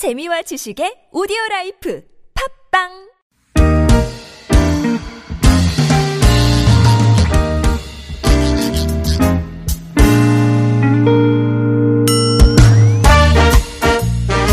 [0.00, 2.00] 재미와 지식의 오디오 라이프
[2.72, 2.88] 팟빵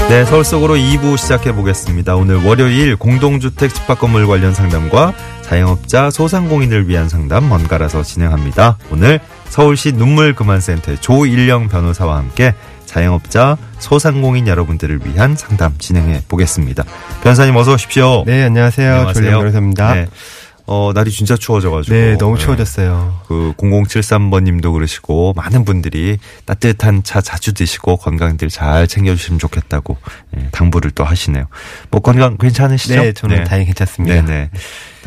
[0.10, 2.18] 네, 서울 속으로 2부 시작해 보겠습니다.
[2.18, 8.78] 오늘 월요일 공동주택 집합 건물 관련 상담과 자영업자 소상공인을 위한 상담 번갈아서 진행합니다.
[8.92, 12.54] 오늘 서울시 눈물그만센터의 조일영 변호사와 함께
[12.88, 16.84] 자영업자 소상공인 여러분들을 위한 상담 진행해 보겠습니다.
[17.22, 18.24] 변호사님 어서 오십시오.
[18.26, 18.92] 네, 안녕하세요.
[18.92, 19.38] 안녕하세요.
[19.38, 19.94] 변호사입니다.
[19.94, 20.08] 네.
[20.70, 21.96] 어, 날이 진짜 추워져가지고.
[21.96, 23.22] 네, 너무 추워졌어요.
[23.28, 29.96] 그 0073번님도 그러시고 많은 분들이 따뜻한 차 자주 드시고 건강들 잘 챙겨주시면 좋겠다고
[30.36, 31.46] 예, 당부를 또 하시네요.
[31.90, 32.96] 뭐 건강 괜찮으시죠?
[33.02, 34.22] 네, 저는 다행히 괜찮습니다.
[34.26, 34.50] 네네.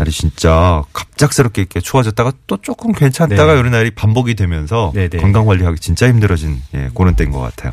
[0.00, 3.60] 날이 진짜 갑작스럽게 이렇게 추워졌다가 또 조금 괜찮다가 네.
[3.60, 5.18] 이런 날이 반복이 되면서 네 네.
[5.18, 7.73] 건강 관리하기 진짜 힘들어진 예, 그런 때인 것 같아요.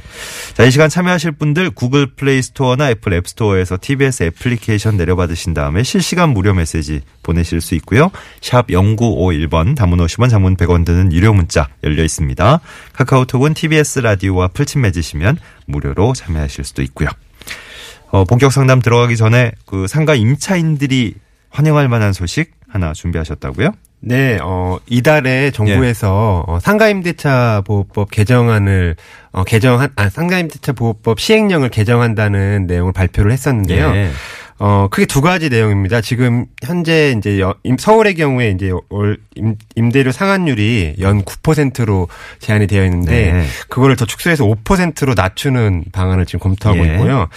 [0.54, 5.84] 자, 이 시간 참여하실 분들 구글 플레이 스토어나 애플 앱 스토어에서 TBS 애플리케이션 내려받으신 다음에
[5.84, 8.12] 실시간 무료 메시지 보내실 수 있고요.
[8.42, 12.60] 샵 0951번 단문 50원 장문 100원 드는 유료 문자 열려 있습니다.
[12.94, 17.10] 카카오톡은 TBS 라디오와 플친 맺으시면 무료로 참여하실 수도 있고요.
[18.10, 21.16] 어, 본격 상담 들어가기 전에 그 상가 임차인들이
[21.50, 23.72] 환영할 만한 소식 하나 준비하셨다고요?
[24.00, 26.52] 네, 어, 이달에 정부에서 예.
[26.52, 28.96] 어, 상가임대차 보호법 개정안을
[29.32, 33.88] 어, 개정한 아, 상가임대차 보호법 시행령을 개정한다는 내용을 발표를 했었는데요.
[33.96, 34.12] 예.
[34.60, 36.02] 어, 크게 두 가지 내용입니다.
[36.02, 37.40] 지금 현재 이제
[37.78, 42.08] 서울의 경우에 이제 올 임, 임대료 상한율이 연 9%로
[42.40, 43.46] 제한이 되어 있는데 네.
[43.70, 46.94] 그거를 더 축소해서 5%로 낮추는 방안을 지금 검토하고 예.
[46.94, 47.28] 있고요.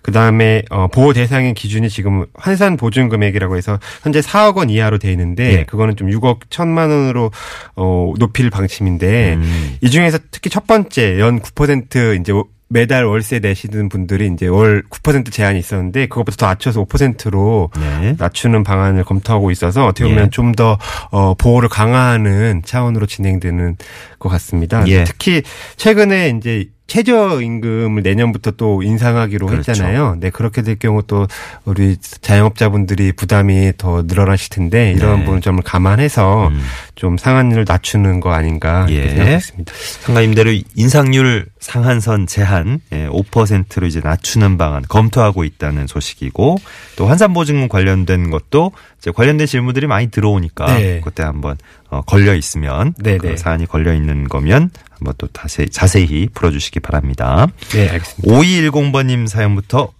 [0.00, 5.10] 그다음에 어, 보호 대상의 기준이 지금 환산 보증 금액이라고 해서 현재 4억 원 이하로 돼
[5.12, 5.64] 있는데 예.
[5.64, 7.30] 그거는 좀 6억 1천만 원으로
[7.76, 9.76] 어, 높일 방침인데 음.
[9.82, 12.32] 이 중에서 특히 첫 번째 연 9% 이제
[12.72, 18.14] 매달 월세 내시는 분들이 이제 월 9% 제한이 있었는데 그것보다 더 낮춰서 5%로 네.
[18.16, 20.30] 낮추는 방안을 검토하고 있어서 어떻게 보면 예.
[20.30, 20.78] 좀더
[21.10, 23.76] 어, 보호를 강화하는 차원으로 진행되는
[24.20, 24.86] 것 같습니다.
[24.86, 25.02] 예.
[25.02, 25.42] 특히
[25.76, 29.70] 최근에 이제 최저임금을 내년부터 또 인상하기로 그렇죠.
[29.70, 30.16] 했잖아요.
[30.18, 31.28] 네 그렇게 될 경우 또
[31.64, 35.24] 우리 자영업자분들이 부담이 더 늘어나실 텐데 이런 네.
[35.24, 36.60] 부분 점을 감안해서 음.
[36.96, 39.08] 좀 상한율을 낮추는 거 아닌가 예.
[39.08, 39.72] 생각했습니다.
[40.00, 46.56] 상가 임대료 인상률 상한선 제한 예, 5%로 이제 낮추는 방안 검토하고 있다는 소식이고
[46.96, 51.00] 또 환산 보증금 관련된 것도 이제 관련된 질문들이 많이 들어오니까 네.
[51.04, 51.56] 그때 한번
[51.88, 53.36] 어, 걸려 있으면 네, 그 네.
[53.36, 54.70] 사안이 걸려 있는 거면
[55.00, 57.48] 한번 또 자세히, 자세히 풀어주시기 바랍니다.
[57.72, 58.38] 네 알겠습니다.
[58.38, 59.92] 5210번님 사연부터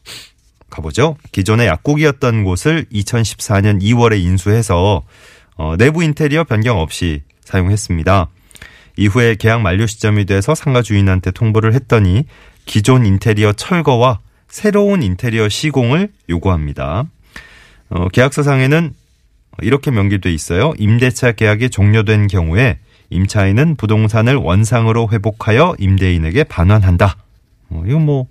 [0.68, 1.16] 가보죠.
[1.32, 5.02] 기존에 약국이었던 곳을 2014년 2월에 인수해서
[5.56, 8.28] 어, 내부 인테리어 변경 없이 사용했습니다.
[8.96, 12.26] 이후에 계약 만료 시점이 돼서 상가 주인한테 통보를 했더니
[12.66, 17.06] 기존 인테리어 철거와 새로운 인테리어 시공을 요구합니다.
[17.88, 18.94] 어, 계약서상에는
[19.62, 20.74] 이렇게 명기돼 있어요.
[20.78, 22.78] 임대차 계약이 종료된 경우에
[23.10, 27.16] 임차인은 부동산을 원상으로 회복하여 임대인에게 반환한다.
[27.70, 28.26] 어, 이건 뭐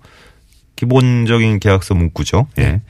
[0.76, 2.46] 기본적인 계약서 문구죠.
[2.58, 2.80] 예.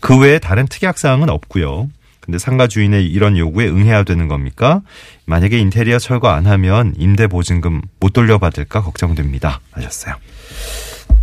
[0.00, 1.88] 그 외에 다른 특약 사항은 없고요.
[2.20, 4.82] 근데 상가 주인의 이런 요구에 응해야 되는 겁니까?
[5.24, 9.60] 만약에 인테리어 철거 안 하면 임대 보증금 못 돌려받을까 걱정됩니다.
[9.72, 10.14] 하셨어요.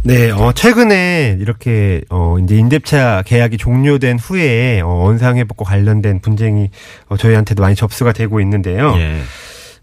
[0.03, 6.69] 네, 어, 최근에 이렇게, 어, 이제 임대차 계약이 종료된 후에, 어, 원상회복과 관련된 분쟁이,
[7.09, 8.93] 어, 저희한테도 많이 접수가 되고 있는데요.
[8.97, 9.21] 예.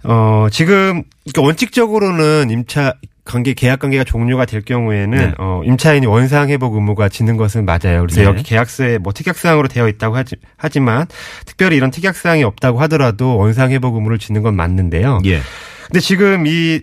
[0.05, 1.03] 어, 지금,
[1.37, 2.95] 원칙적으로는 임차,
[3.25, 5.35] 관계, 계약 관계가 종료가 될 경우에는, 네.
[5.39, 8.01] 어, 임차인이 원상 회복 의무가 지는 것은 맞아요.
[8.03, 8.25] 그래서 네.
[8.25, 11.07] 여기 계약서에 뭐 특약 사항으로 되어 있다고 하지, 하지만,
[11.47, 15.21] 특별히 이런 특약 사항이 없다고 하더라도 원상 회복 의무를 지는 건 맞는데요.
[15.25, 15.41] 예.
[15.87, 16.83] 근데 지금 이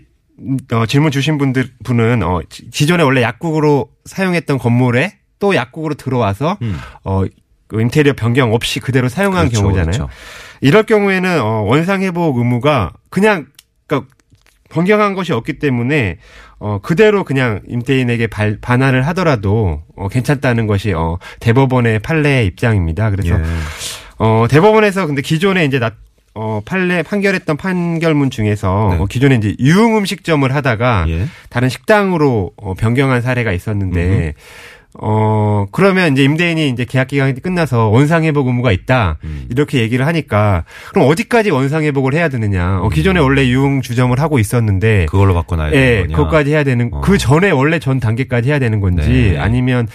[0.73, 6.57] 어, 질문 주신 분들 분은 어, 지- 기존에 원래 약국으로 사용했던 건물에 또 약국으로 들어와서
[6.63, 6.77] 음.
[7.03, 7.23] 어,
[7.67, 9.91] 그 인테리어 변경 없이 그대로 사용한 그렇죠, 경우잖아요.
[9.91, 10.09] 그렇죠.
[10.61, 13.47] 이럴 경우에는 어, 원상 회복 의무가 그냥
[13.87, 14.09] 그러니까
[14.69, 16.17] 변경한 것이 없기 때문에
[16.59, 23.09] 어, 그대로 그냥 임대인에게 발, 반환을 하더라도 어, 괜찮다는 것이 어, 대법원의 판례의 입장입니다.
[23.09, 23.43] 그래서 예.
[24.19, 25.91] 어, 대법원에서 근데 기존에 이제 나,
[26.35, 28.97] 어, 판례, 판결했던 판결문 중에서 네.
[28.99, 31.27] 어, 기존에 이제 유흥 음식점을 하다가 예.
[31.49, 34.35] 다른 식당으로 어, 변경한 사례가 있었는데
[34.99, 39.17] 어, 그러면 이제 임대인이 이제 계약 기간이 끝나서 원상회복 의무가 있다.
[39.23, 39.45] 음.
[39.49, 42.79] 이렇게 얘기를 하니까 그럼 어디까지 원상회복을 해야 되느냐.
[42.81, 46.17] 어, 기존에 원래 유흥 주점을 하고 있었는데 그걸로 바꿔놔야 예, 되는 거냐.
[46.17, 47.01] 그것까지 해야 되는 어.
[47.01, 49.37] 그 전에 원래 전 단계까지 해야 되는 건지 네.
[49.37, 49.87] 아니면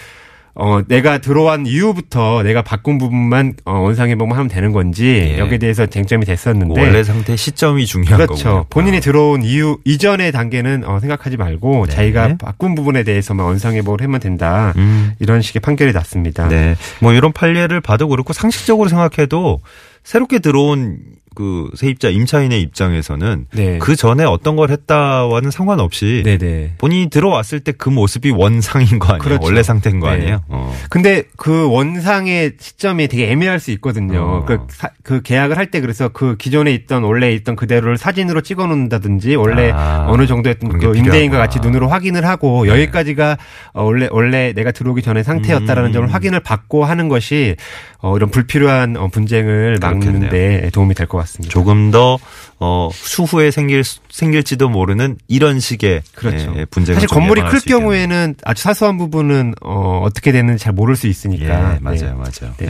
[0.59, 5.37] 어, 내가 들어온 이후부터 내가 바꾼 부분만 어, 원상회복만 하면 되는 건지 예.
[5.37, 8.43] 여기에 대해서 쟁점이 됐었는데 뭐 원래 상태 시점이 중요한 그렇죠.
[8.43, 8.65] 거군요.
[8.69, 11.93] 본인이 들어온 이후 이전의 단계는 어, 생각하지 말고 네.
[11.93, 14.73] 자기가 바꾼 부분에 대해서만 원상회복을 하면 된다.
[14.77, 15.13] 음.
[15.19, 16.47] 이런 식의 판결이 났습니다.
[16.47, 16.75] 네.
[17.01, 19.61] 뭐 이런 판례를 봐도 그렇고 상식적으로 생각해도
[20.03, 20.97] 새롭게 들어온
[21.37, 23.77] 그 세입자 임차인의 입장에서는 네.
[23.77, 26.73] 그 전에 어떤 걸 했다와는 상관없이 네네.
[26.79, 29.21] 본인이 들어왔을 때 그 모습이 원상인 거 아니에요?
[29.21, 29.45] 그렇죠.
[29.45, 30.13] 원래 상태인 거 네.
[30.15, 30.41] 아니에요?
[30.47, 30.73] 어.
[30.89, 34.19] 근데 그 원상의 시점이 되게 애매할 수 있거든요.
[34.19, 34.45] 어.
[34.45, 38.65] 그, 사- 그 계약을 할 때 그래서 그 기존에 있던 원래 있던 그대로를 사진으로 찍어
[38.65, 41.37] 놓는다든지 원래 아, 어느 정도의 그 임대인과.
[41.37, 42.71] 같이 눈으로 확인을 하고 네.
[42.71, 43.37] 여기까지가
[43.73, 45.93] 어, 원래 원래 내가 들어오기 전에 상태였다라는 음.
[45.93, 47.55] 점을 확인을 받고 하는 것이
[47.99, 49.77] 어, 이런 불필요한 어, 분쟁을.
[49.81, 51.26] 막는데 도움이 될 것 같습니다.
[51.49, 52.17] 조금 더
[52.59, 56.53] 어, 수후에 생길 수- 생길지도 모르는 이런 식의 그렇죠.
[56.57, 57.59] 예, 분쟁을 사실 좀 건물이 클.
[57.59, 61.77] 경우에는 아주 사소한 부분은 어, 어떻게 되는지 잘 모를 수 예, 있으니까.
[61.81, 62.11] 맞아요, 네.
[62.13, 62.53] 맞아요.
[62.57, 62.67] 네.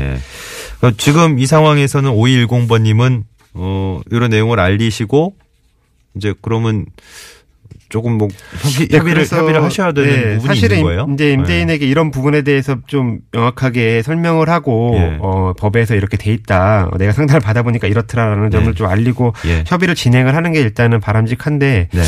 [0.81, 0.87] 예.
[0.87, 3.23] 어, 지금 이 상황에서는 5210번님은
[3.53, 5.35] 어, 이런 내용을 알리시고
[6.15, 6.85] 이제 그러면
[7.89, 8.27] 조금 뭐
[8.61, 11.07] 협의, 네, 협의를 하셔야 되는 네, 부분이 사실은 있는 거예요.
[11.13, 15.17] 이제 임대인에게 이런 부분에 대해서 좀 명확하게 설명을 하고 예.
[15.19, 16.89] 어, 법에서 이렇게 돼 있다.
[16.91, 18.73] 어, 내가 상담을 받아보니까 이렇더라라는 점을 네.
[18.73, 19.63] 좀 알리고 예.
[19.65, 22.03] 협의를 진행을 하는 게 일단은 바람직한데 네.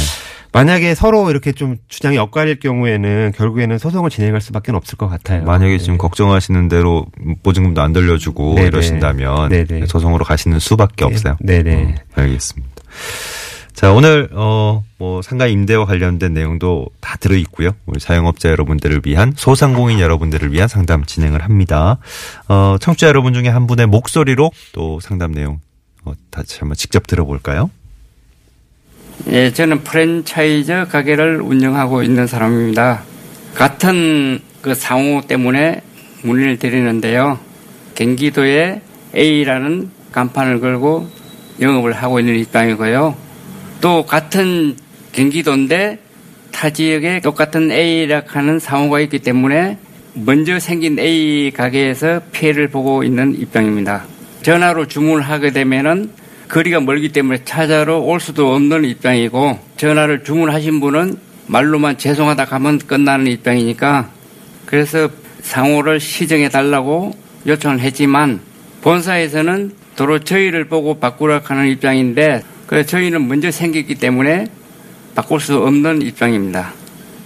[0.51, 5.43] 만약에 서로 이렇게 좀 주장이 엇갈릴 경우에는 결국에는 소송을 진행할 수밖에 없을 것 같아요.
[5.43, 5.77] 만약에 네.
[5.77, 7.05] 지금 걱정하시는 대로
[7.43, 8.57] 보증금도 안 돌려주고.
[8.59, 9.85] 이러신다면 네네.
[9.85, 11.37] 소송으로 가시는 수밖에 없어요.
[11.39, 11.75] 네네.
[11.75, 12.69] 어, 알겠습니다.
[13.79, 17.71] 자, 오늘, 어, 뭐, 상가 임대와 관련된 내용도 다 들어있고요.
[17.85, 21.97] 우리 자영업자 여러분들을 위한, 소상공인 여러분들을 위한 상담 진행을 합니다.
[22.49, 25.61] 어, 청취자 여러분 중에 한 분의 목소리로 또 상담 내용,
[26.03, 27.71] 어, 다시 한번 직접 들어볼까요?
[29.27, 33.03] 예, 저는 프랜차이즈 가게를 운영하고 있는 사람입니다.
[33.55, 35.83] 같은 그 상호 때문에
[36.23, 37.39] 문의를 드리는데요.
[37.95, 38.81] 경기도에
[39.15, 41.07] A라는 간판을 걸고
[41.61, 43.28] 영업을 하고 있는 입장이고요.
[43.81, 44.75] 또 같은
[45.11, 45.99] 경기도인데
[46.51, 49.77] 타 지역에 똑같은 A라 하는 상호가 있기 때문에
[50.13, 54.05] 먼저 생긴 A 가게에서 피해를 보고 있는 입장입니다.
[54.41, 56.11] 전화로 주문을 하게 되면은
[56.49, 61.17] 거리가 멀기 때문에 찾아러 올 수도 없는 입장이고 전화를 주문하신 분은
[61.47, 64.09] 말로만 죄송하다 하면 끝나는 입장이니까
[64.65, 65.09] 그래서
[65.41, 67.15] 상호를 시정해 달라고
[67.45, 68.39] 요청을 했지만
[68.81, 74.45] 본사에서는 도로 저희를 보고 바꾸라 하는 입장인데 그 저희는 먼저 생겼기 때문에
[75.15, 76.71] 바꿀 수 없는 입장입니다.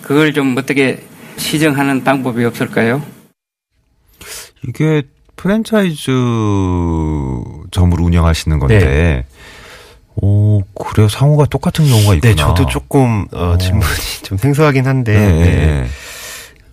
[0.02, 1.04] 그걸 좀 어떻게
[1.36, 3.04] 시정하는 방법이 없을까요?
[4.66, 5.02] 이게
[5.36, 6.12] 프랜차이즈
[7.72, 9.26] 점을 운영하시는 건데, 네.
[10.16, 11.10] 오, 그래요.
[11.10, 12.34] 상호가 똑같은 경우가 있구나.
[12.34, 13.86] 네, 저도 조금 어, 질문이
[14.24, 15.66] 좀 생소하긴 한데 네, 네.
[15.66, 15.88] 네.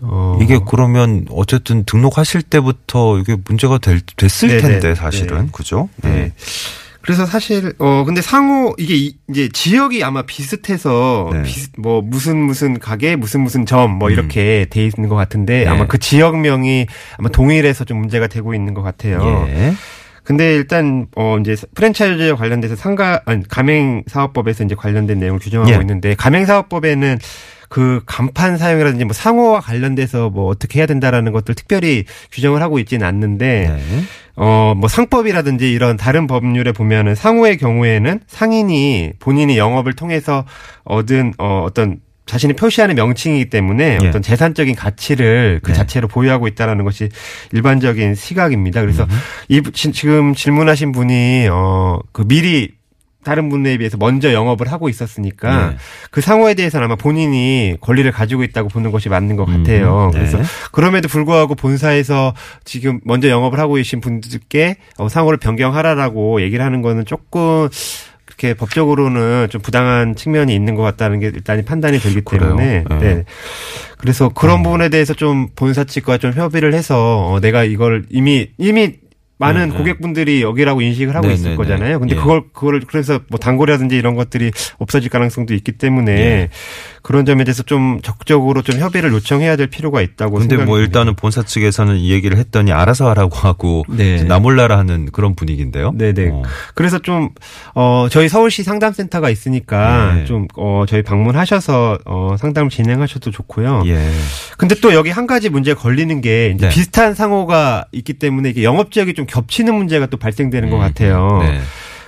[0.03, 4.61] 어, 이게 그러면 어쨌든 등록하실 때부터 이게 문제가 될, 됐을 네네.
[4.61, 5.49] 텐데 사실은 네.
[5.51, 5.89] 그죠?
[6.03, 6.33] 네.
[7.03, 11.43] 그래서 사실 어 근데 상호 이게 이- 이제 지역이 아마 비슷해서 네.
[11.43, 14.13] 비슷 뭐 무슨 무슨 가게 무슨 무슨 점뭐 음.
[14.13, 15.67] 이렇게 돼 있는 것 같은데 네.
[15.67, 16.87] 아마 그 지역명이
[17.17, 19.47] 아마 동일해서 좀 문제가 되고 있는 것 같아요.
[19.49, 19.73] 예.
[20.31, 25.81] 근데 일단 어 이제 프랜차이즈에 관련돼서 상가 아니 가맹 사업법에서 이제 관련된 내용을 규정하고 예.
[25.81, 27.19] 있는데 가맹 사업법에는
[27.69, 33.09] 그 간판 사용이라든지 뭐 상호와 관련돼서 뭐 어떻게 해야 된다라는 것들 특별히 규정을 하고 있지는
[33.09, 34.03] 않는데 네.
[34.37, 40.45] 어, 뭐 상법이라든지 이런 다른 법률에 보면은 상호의 경우에는 상인이 본인이 영업을 통해서
[40.85, 41.99] 얻은 어, 어떤
[42.31, 44.07] 자신이 표시하는 명칭이기 때문에 예.
[44.09, 45.77] 어떤 재산적인 가치를 그 네.
[45.77, 47.09] 자체로 보유하고 있다라는 것이
[47.51, 48.81] 일반적인 시각입니다.
[48.83, 49.09] 그래서 음.
[49.49, 52.69] 이 지- 지금 질문하신 분이 어그 미리
[53.25, 55.77] 다른 분에 비해서 먼저 영업을 하고 있었으니까 네.
[56.13, 60.07] 그 상호에 대해서는 아마 본인이 권리를 가지고 있다고 보는 것이 맞는 것 같아요.
[60.07, 60.19] 음, 네.
[60.21, 60.39] 그래서
[60.71, 62.33] 그럼에도 불구하고 본사에서
[62.65, 67.69] 지금 먼저 영업을 하고 계신 분들께 어, 상호를 변경하라라고 얘기를 하는 거는 조금
[68.41, 72.23] 그렇게 법적으로는 좀 부당한 측면이 있는 것 같다는 게 일단 판단이 그래요?
[72.25, 72.99] 때문에 네.
[72.99, 73.25] 네.
[73.99, 78.95] 그래서 그런 부분에 대해서 좀 본사 측과 좀 협의를 해서 어, 내가 이걸 이미 이미
[79.37, 79.79] 많은 네, 네.
[79.79, 81.99] 고객분들이 여기라고 인식을 하고 네, 있을 네, 거잖아요.
[81.99, 82.19] 근데 예.
[82.19, 86.49] 그걸 그걸 그래서 뭐 단골이라든지 이런 것들이 없어질 가능성도 있기 때문에 예.
[87.03, 90.87] 그런 점에 대해서 좀 적극적으로 좀 협의를 요청해야 될 필요가 있다고 근데 생각이 뭐 듭니다.
[90.87, 94.23] 일단은 본사 측에서는 이 얘기를 했더니 알아서 하라고 하고 네.
[94.25, 95.93] 나몰라라 하는 그런 분위기인데요.
[95.93, 96.31] 네네.
[96.31, 96.43] 어.
[96.75, 97.31] 그래서 좀,
[97.75, 100.25] 어, 저희 서울시 상담센터가 있으니까 네.
[100.25, 103.85] 좀, 어, 저희 방문하셔서, 어, 상담을 진행하셔도 좋고요.
[103.87, 104.11] 예.
[104.59, 106.75] 근데 또 여기 한 가지 문제 걸리는 게 이제 네.
[106.75, 111.39] 비슷한 상호가 있기 때문에 이게 영업 지역이 좀 겹치는 문제가 또 발생되는 것 음, 같아요.
[111.43, 111.61] 네.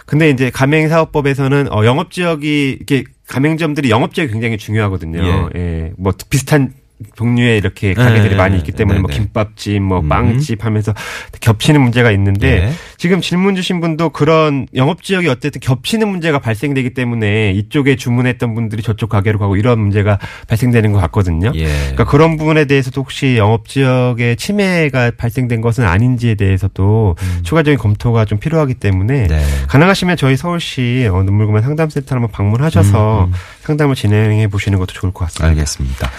[0.04, 5.50] 근데 이제 가맹사업법에서는 어, 영업 지역이 이렇게 가맹점들이 영업지역이 굉장히 중요하거든요.
[5.54, 5.92] 예.
[5.96, 6.74] 뭐 비슷한
[7.14, 9.22] 종류의 이렇게 가게들이 네, 많이 있기 때문에 뭐 네, 네.
[9.22, 10.08] 김밥집, 뭐 음.
[10.08, 10.94] 빵집 하면서
[11.40, 12.72] 겹치는 문제가 있는데 예.
[12.96, 18.82] 지금 질문 주신 분도 그런 영업 지역이 어쨌든 겹치는 문제가 발생되기 때문에 이쪽에 주문했던 분들이
[18.82, 20.18] 저쪽 가게로 가고 이런 문제가
[20.48, 21.52] 발생되는 것 같거든요.
[21.54, 21.64] 예.
[21.64, 28.38] 그러니까 그런 부분에 대해서도 혹시 영업 지역에 침해가 발생된 것은 아닌지에 대해서도 추가적인 검토가 좀
[28.38, 29.28] 필요하기 때문에 음.
[29.28, 29.44] 네.
[29.68, 33.32] 가능하시면 저희 서울시 어, 눈물금한 상담센터 한번 방문하셔서 음,
[33.62, 35.48] 상담을 진행해 보시는 것도 좋을 것 같습니다.
[35.48, 36.10] 알겠습니다.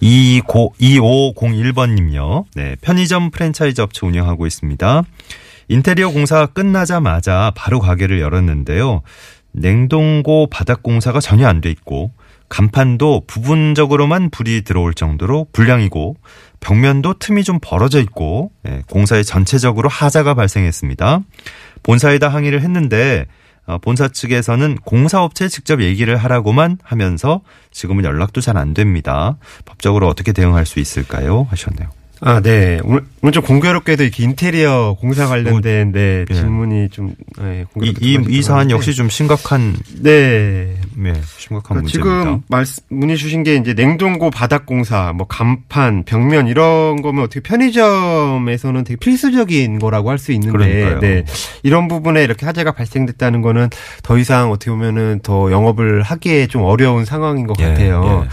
[0.00, 2.44] 25, 2501번님요.
[2.54, 5.02] 네, 편의점 프랜차이즈 업체 운영하고 있습니다.
[5.68, 9.02] 인테리어 공사가 끝나자마자 바로 가게를 열었는데요.
[9.52, 12.12] 냉동고 바닥 공사가 전혀 안 돼 있고
[12.48, 16.16] 간판도 부분적으로만 불이 들어올 정도로 불량이고
[16.60, 21.20] 벽면도 틈이 좀 벌어져 있고 예, 공사에 전체적으로 하자가 발생했습니다.
[21.82, 23.32] 본사에다 항의를 했는데 어,
[23.82, 29.36] 본사 측에서는 공사업체에 직접 얘기를 하라고만 하면서 지금은 연락도 잘 안 됩니다.
[29.66, 31.46] 법적으로 어떻게 대응할 수 있을까요?
[31.50, 31.90] 하셨네요.
[32.20, 32.80] 아, 네.
[32.82, 36.34] 오늘, 오늘 좀 공교롭게도 이렇게 인테리어 공사 관련된 네, 예.
[36.34, 38.70] 질문이 좀 네, 이, 이, 이 사안.
[38.72, 40.74] 역시 좀 심각한, 네.
[41.00, 42.22] 네, 심각한 그러니까 문제입니다.
[42.24, 47.40] 지금 말씀 문의 주신 게 이제 냉동고 바닥 공사, 뭐 간판, 벽면 이런 거면 어떻게
[47.40, 50.98] 편의점에서는 되게 필수적인 거라고 할 수 있는데.
[51.00, 51.24] 네
[51.62, 53.68] 이런 부분에 이렇게 하재가 발생됐다는 거는
[54.02, 58.22] 더 이상 어떻게 보면은 더 영업을 하기에 좀 어려운 상황인 것 예, 같아요.
[58.24, 58.28] 예.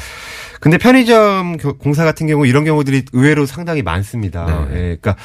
[0.59, 4.45] 근데 편의점 교- 공사 같은 경우 이런 경우들이 의외로 상당히 많습니다.
[4.71, 4.75] 네.
[4.75, 5.15] 예, 그러니까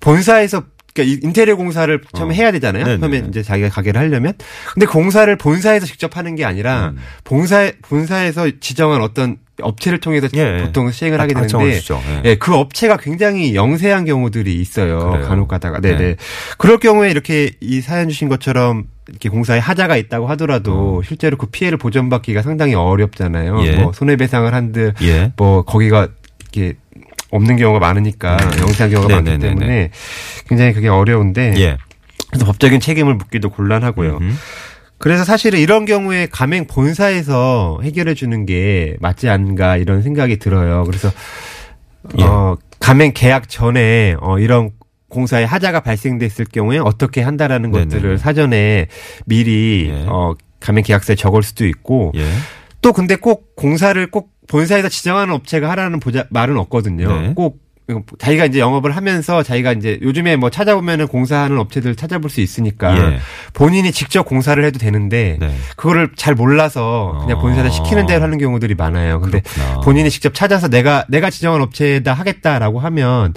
[0.00, 0.64] 본사에서
[0.94, 2.36] 그러니까 이 인테리어 공사를 처음에 어.
[2.36, 2.84] 해야 되잖아요.
[2.84, 3.00] 네네.
[3.00, 4.32] 처음에 이제 자기가 가게를 하려면.
[4.74, 6.98] 근데 공사를 본사에서 직접 하는 게 아니라 음.
[7.24, 10.64] 본사 본사에서 지정한 어떤 업체를 통해서 예, 예.
[10.64, 11.80] 보통 시행을 아, 하게 다 되는데.
[12.24, 12.30] 예.
[12.30, 15.10] 예, 그 업체가 굉장히 영세한 경우들이 있어요.
[15.10, 15.26] 그래요?
[15.26, 15.80] 간혹 가다가.
[15.80, 15.98] 네네.
[15.98, 16.16] 네.
[16.58, 21.02] 그럴 경우에 이렇게 이 사연 주신 것처럼 이렇게 공사에 하자가 있다고 하더라도 어.
[21.02, 23.64] 실제로 그 피해를 보전받기가 상당히 어렵잖아요.
[23.64, 23.72] 예.
[23.76, 25.32] 뭐 손해배상을 한들 예.
[25.36, 26.08] 뭐 거기가
[26.40, 26.76] 이렇게
[27.30, 29.38] 없는 경우가 많으니까 영세한 경우가 많기 음.
[29.38, 29.90] 때문에
[30.48, 31.76] 굉장히 그게 어려운데 예.
[32.30, 34.18] 그래서 법적인 책임을 묻기도 곤란하고요.
[34.20, 34.36] 음.
[34.98, 40.84] 그래서 사실은 이런 경우에 가맹 본사에서 해결해 주는 게 맞지 않은가 이런 생각이 들어요.
[40.84, 41.10] 그래서
[42.18, 42.24] 예.
[42.24, 44.70] 어 가맹 계약 전에 어 이런
[45.08, 47.94] 공사에 하자가 발생됐을 경우에 어떻게 한다라는 네네네.
[47.94, 48.88] 것들을 사전에
[49.24, 50.06] 미리 예.
[50.08, 52.28] 어 가맹 계약서에 적을 수도 있고 예.
[52.82, 57.20] 또 근데 꼭 공사를 꼭 본사에서 지정하는 업체가 하라는 보자, 말은 없거든요.
[57.20, 57.32] 네.
[57.34, 57.68] 꼭
[58.18, 63.18] 자기가 이제 영업을 하면서 자기가 이제 요즘에 뭐 찾아보면은 공사하는 업체들 찾아볼 수 있으니까 예.
[63.54, 65.54] 본인이 직접 공사를 해도 되는데 네.
[65.76, 67.40] 그거를 잘 몰라서 그냥 어.
[67.40, 69.20] 본사에서 시키는 대로 하는 경우들이 많아요.
[69.20, 69.80] 근데 그렇구나.
[69.80, 73.32] 본인이 직접 찾아서 내가 내가 지정한 업체에다 하겠다라고 하면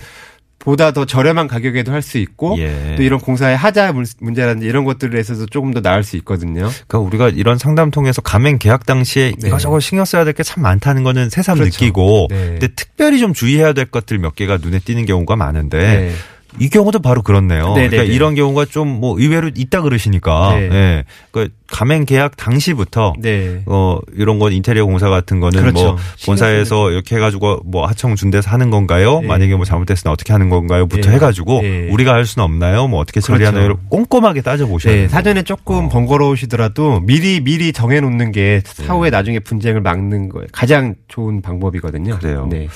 [0.62, 2.96] 보다 더 저렴한 가격에도 할 수 있고 예.
[2.98, 6.70] 또 이런 공사의 하자 문- 문제라든지 이런 것들에 있어서 조금 더 나을 수 있거든요.
[6.88, 9.48] 그러니까 우리가 이런 상담 통해서 가맹 계약 당시에 네.
[9.48, 11.74] 이것저것 신경 써야 될 게 참 많다는 거는 새삼 그렇죠.
[11.84, 12.38] 느끼고 네.
[12.52, 16.12] 근데 특별히 좀 주의해야 될 것들 몇 개가 눈에 띄는 경우가 많은데 네.
[16.60, 17.68] 이 경우도 바로 그렇네요.
[17.74, 17.90] 네네네.
[17.90, 20.70] 그러니까 이런 경우가 좀 뭐 의외로 있다 그러시니까 네.
[20.72, 21.04] 예.
[21.32, 23.62] 그 가맹 계약 당시부터 네.
[23.66, 25.84] 어 이런 건 인테리어 공사 같은 거는 그렇죠.
[25.84, 29.22] 뭐 본사에서 이렇게 해가지고 뭐 하청 준대서 하는 건가요?
[29.22, 29.28] 네.
[29.28, 31.16] 만약에 뭐 잘못됐으면 어떻게 하는 건가요?부터 네.
[31.16, 31.88] 해가지고 네.
[31.90, 32.88] 우리가 할 수는 없나요?
[32.88, 33.64] 뭐 어떻게 처리하나요?
[33.64, 33.82] 그렇죠.
[33.90, 35.10] 꼼꼼하게 따져 보셔야 네, 돼요.
[35.10, 35.90] 사전에 조금 어.
[35.90, 42.20] 번거로우시더라도 미리 미리 정해놓는 게 사후에 나중에 분쟁을 막는 거에 가장 좋은 방법이거든요.
[42.20, 42.48] 그래요.
[42.52, 42.68] 네.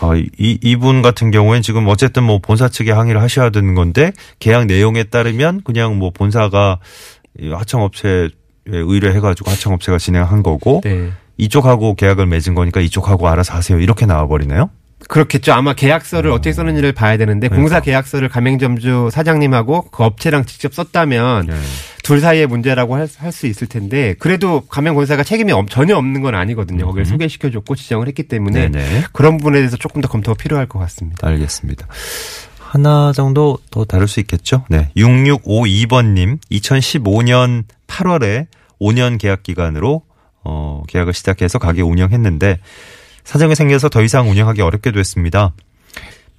[0.00, 4.66] 어, 이, 이분 같은 경우엔 지금 어쨌든 뭐 본사 측에 항의를 하셔야 되는 건데 계약
[4.66, 6.78] 내용에 따르면 그냥 뭐 본사가
[7.40, 8.28] 이 하청업체에
[8.66, 11.10] 의뢰해가지고 하청업체가 진행한 거고 네.
[11.38, 13.80] 이쪽하고 계약을 맺은 거니까 이쪽하고 알아서 하세요.
[13.80, 14.70] 이렇게 나와버리네요.
[15.08, 15.52] 그렇겠죠.
[15.52, 16.36] 아마 계약서를 어.
[16.36, 17.60] 떻게 썼는지를 봐야 되는데 그러니까.
[17.62, 21.54] 공사 계약서를 가맹점주 사장님하고 그 업체랑 직접 썼다면 네.
[22.04, 26.86] 둘 사이의 문제라고 할 수 있을 텐데 그래도 가맹본사가 책임이 없- 전혀 없는 건 아니거든요.
[26.86, 28.72] 거기를 소개시켜줬고 지정을 했기 때문에 음.
[28.72, 29.04] 네네.
[29.12, 31.26] 그런 부분에 대해서 조금 더 검토가 필요할 것 같습니다.
[31.26, 31.88] 알겠습니다.
[32.72, 34.64] 하나 정도 더 다룰 수 있겠죠?
[34.70, 34.88] 네.
[34.96, 38.46] 6652번님, 2015년 8월에
[38.80, 40.00] 5년 계약 기간으로,
[40.42, 42.60] 어, 계약을 시작해서 가게 운영했는데,
[43.24, 45.52] 사정이 생겨서 더 이상 운영하기 어렵게 됐습니다.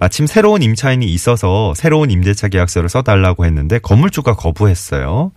[0.00, 5.30] 마침 새로운 임차인이 있어서 새로운 임대차 계약서를 써달라고 했는데, 건물주가 거부했어요.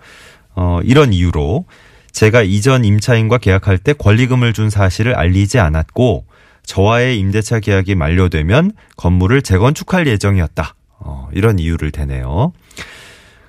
[0.56, 1.66] 어, 이런 이유로,
[2.12, 6.26] 제가 이전 임차인과 계약할 때 권리금을 준 사실을 알리지 않았고,
[6.64, 10.74] 저와의 임대차 계약이 만료되면 건물을 재건축할 예정이었다.
[11.00, 12.54] 어, 이런 이유를 대네요.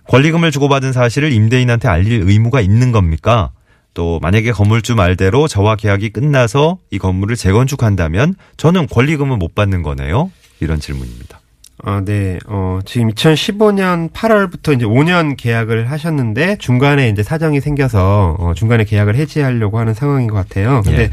[0.05, 3.51] 권리금을 주고받은 사실을 임대인한테 알릴 의무가 있는 겁니까?
[3.95, 10.31] 또 만약에 건물주 말대로 저와 계약이 끝나서 이 건물을 재건축한다면 저는 권리금을 못 받는 거네요.
[10.61, 11.41] 이런 질문입니다.
[11.85, 12.39] 아, 네.
[12.47, 19.15] 어, 지금 2015년 8월부터 이제 5년 계약을 하셨는데 중간에 이제 사정이 생겨서 어, 중간에 계약을
[19.15, 20.83] 해지하려고 하는 상황인 것 같아요.
[20.85, 21.11] 근데 예.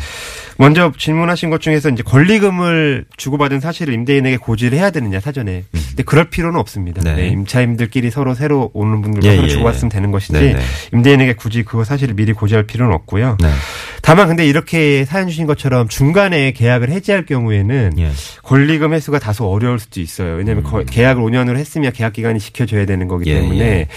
[0.57, 5.65] 먼저 질문하신 것 중에서 이제 권리금을 주고받은 사실을 임대인에게 고지를 해야 되느냐 사전에.
[5.71, 7.01] 근데 그럴 필요는 없습니다.
[7.03, 7.15] 네.
[7.15, 7.27] 네.
[7.27, 9.89] 임차인들끼리 서로 새로 오는 분들과 예, 서로 예, 주고받으면 예.
[9.89, 10.59] 되는 것이지 네, 네.
[10.93, 13.37] 임대인에게 굳이 그거 사실을 미리 고지할 필요는 없고요.
[13.41, 13.49] 네.
[14.01, 18.11] 다만 근데 이렇게 사연 주신 것처럼 중간에 계약을 해지할 경우에는 예.
[18.43, 20.35] 권리금 회수가 다소 어려울 수도 있어요.
[20.35, 23.35] 왜냐 하면 거- 계약을 5년으로 했으면 계약 기간이 지켜져야 되는 거기 음.
[23.35, 23.87] 예, 때문에 예.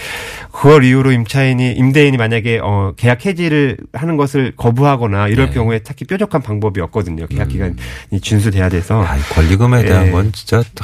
[0.51, 5.51] 그걸 이유로 임차인이 임대인이 만약에 어 계약 해지를 하는 것을 거부하거나 이럴 예.
[5.51, 5.53] 음.
[5.53, 7.27] 경우에 딱히 뾰족한 방법이 없거든요.
[7.27, 7.73] 계약 기간이
[8.21, 10.11] 준수돼야 돼서 아, 이 권리금에 대한 예.
[10.11, 10.83] 건 진짜 아,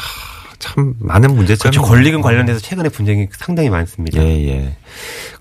[0.60, 1.82] 참 많은 문제점이 그렇죠.
[1.82, 4.24] 권리금 관련돼서 최근에 분쟁이 상당히 많습니다.
[4.24, 4.78] 예, 예.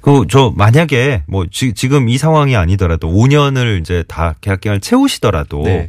[0.00, 5.62] 그, 저, 만약에, 뭐, 지, 지금 이 상황이 아니더라도 5년을 이제 다 계약 기간을 채우시더라도
[5.62, 5.88] 네.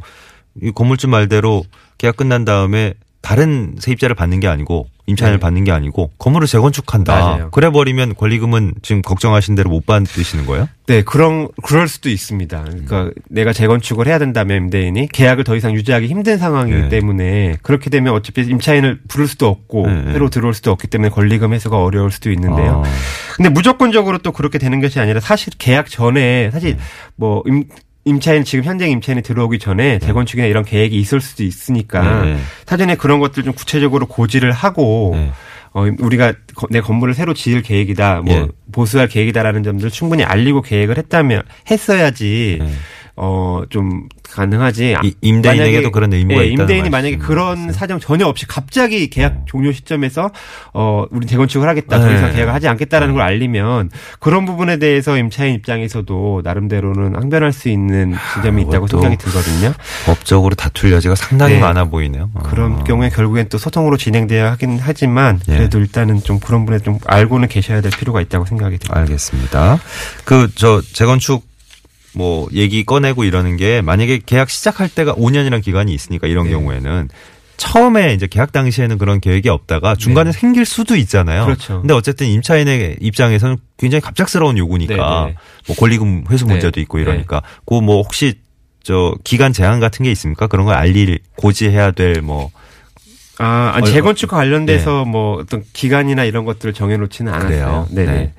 [0.62, 1.64] 이 건물주 말대로
[1.98, 2.94] 계약 끝난 다음에
[3.26, 5.40] 다른 세입자를 받는 게 아니고 임차인을 네.
[5.40, 7.12] 받는 게 아니고 건물을 재건축한다.
[7.12, 7.48] 맞아요.
[7.50, 10.68] 그래 버리면 권리금은 지금 걱정하신 대로 못 받으시는 거예요?
[10.86, 12.62] 네, 그런 그럴 수도 있습니다.
[12.62, 13.12] 그러니까 음.
[13.28, 16.88] 내가 재건축을 해야 된다면 임대인이 계약을 더 이상 유지하기 힘든 상황이기 네.
[16.88, 20.12] 때문에 그렇게 되면 어차피 임차인을 부를 수도 없고 네, 네.
[20.12, 22.84] 새로 들어올 수도 없기 때문에 권리금 회수가 어려울 수도 있는데요.
[22.86, 22.90] 아,
[23.34, 26.82] 근데 무조건적으로 또 그렇게 되는 것이 아니라 사실 계약 전에 사실 네.
[27.16, 27.64] 뭐 임,
[28.06, 32.40] 임차인 지금 현재 임차인이 들어오기 전에 재건축이나 이런 계획이 있을 수도 있으니까 네, 네.
[32.64, 35.30] 사전에 그런 것들 좀 구체적으로 고지를 하고 네.
[35.72, 38.46] 어, 우리가 거- 내 건물을 새로 지을 계획이다, 뭐 예.
[38.72, 42.72] 보수할 계획이다라는 점들을 충분히 알리고 계획을 했다면 했어야지 네.
[43.16, 44.96] 어 좀 가능하지.
[45.02, 47.16] 이- 임대인에게도 만약에- 그런 의무가 예, 있다는 임대인이 만약에.
[47.16, 50.30] 그런 사정 전혀 없이 갑자기 계약 종료 시점에서
[50.74, 52.14] 어 우리 재건축을 하겠다, 더 네.
[52.16, 58.14] 이상 계약을 하지 않겠다라는 걸 알리면 그런 부분에 대해서 임차인 입장에서도 나름대로는 항변할 수 있는
[58.34, 59.72] 지점이 있다고 생각이 들거든요.
[60.04, 61.60] 법적으로 다툴 여지가 상당히 네.
[61.60, 62.30] 많아 보이네요.
[62.44, 62.84] 그런 아.
[62.84, 65.56] 경우에 결국엔 또 소통으로 진행돼야 하긴 하지만 예.
[65.56, 69.00] 그래도 일단은 좀 그런 분에 좀 알고는 계셔야 될 필요가 있다고 생각이 듭니다.
[69.00, 69.78] 알겠습니다.
[70.24, 71.44] 그 저 재건축
[72.16, 76.52] 뭐 얘기 꺼내고 이러는 게 만약에 계약 시작할 때가 5년이라는 기간이 있으니까 이런 네.
[76.52, 77.10] 경우에는
[77.58, 81.40] 처음에 이제 계약 당시에는 그런 계획이 없다가 중간에 생길 수도 있잖아요.
[81.40, 81.46] 네.
[81.46, 81.80] 그렇죠.
[81.80, 84.94] 근데 어쨌든 임차인의 입장에서는 굉장히 갑작스러운 요구니까
[85.26, 85.36] 네, 네.
[85.66, 86.52] 뭐 권리금 회수 네.
[86.54, 88.34] 문제도 있고 이러니까 그 뭐 혹시
[88.82, 90.46] 저 기간 제한 같은 게 있습니까?
[90.46, 92.50] 그런 걸 알릴 고지해야 될뭐
[93.38, 97.48] 아, 아니, 어, 재건축과 관련돼서 뭐 어떤 기간이나 이런 것들을 정해놓지는 않았어요.
[97.50, 97.88] 그래요?
[97.90, 98.12] 네네.
[98.12, 98.32] 네.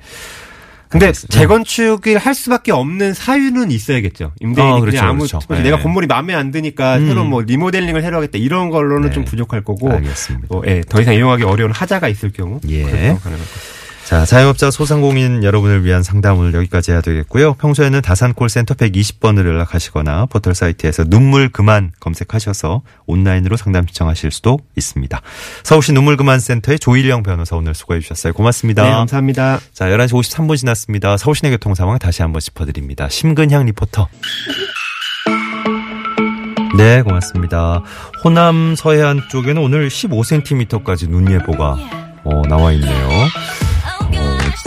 [0.88, 1.12] 근데.
[1.12, 4.32] 재건축을 할 수밖에 없는 사유는 있어야겠죠.
[4.40, 5.40] 임대인이 아, 그렇죠, 아무 그렇죠.
[5.50, 5.62] 네.
[5.62, 7.06] 내가 건물이 마음에 안 드니까 음.
[7.06, 9.14] 새로 뭐 리모델링을 하려 하겠다 이런 걸로는 네.
[9.14, 10.46] 좀 부족할 거고 알겠습니다.
[10.50, 12.82] 뭐, 예, 더 이상 이용하기 어려운 하자가 있을 경우 예.
[12.82, 13.77] 가능할 것 같습니다.
[14.08, 17.52] 자, 자영업자 소상공인 여러분을 위한 상담을 여기까지 해야 되겠고요.
[17.52, 25.20] 평소에는 다산콜 센터 120번을 연락하시거나 포털 사이트에서 눈물 그만 검색하셔서 온라인으로 상담 신청하실 수도 있습니다.
[25.62, 28.32] 서울시 눈물 그만 센터의 조일영 변호사 오늘 수고해 주셨어요.
[28.32, 28.82] 고맙습니다.
[28.82, 29.60] 네, 감사합니다.
[29.74, 31.18] 자, 11시 53분 지났습니다.
[31.18, 33.10] 서울시내 교통 상황 다시 한번 짚어 드립니다.
[33.10, 34.08] 심근향 리포터.
[36.78, 37.82] 네, 고맙습니다.
[38.24, 41.76] 호남 서해안 쪽에는 오늘 15cm까지 눈 예보가
[42.24, 43.08] 어, 나와 있네요.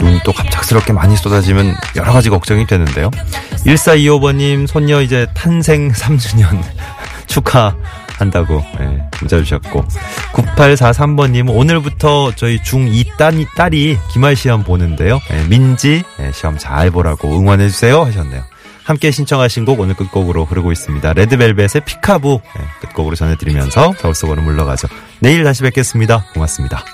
[0.00, 3.10] 어, 눈이 또 갑작스럽게 많이 쏟아지면 여러 가지 걱정이 되는데요.
[3.66, 6.62] 1425번님, 손녀 이제 탄생 3주년
[7.26, 9.84] 축하한다고 예, 문자 주셨고.
[10.32, 15.20] 9843번님, 오늘부터 저희 중2 딸이, 딸이 기말 시험 보는데요.
[15.32, 18.42] 예, 민지, 예, 시험 잘 보라고 응원해주세요 하셨네요.
[18.84, 21.12] 함께 신청하신 곡 오늘 끝곡으로 흐르고 있습니다.
[21.12, 24.88] 레드벨벳의 피카부 예, 끝곡으로 전해드리면서 서울 속으로 물러가죠.
[25.20, 26.24] 내일 다시 뵙겠습니다.
[26.34, 26.84] 고맙습니다.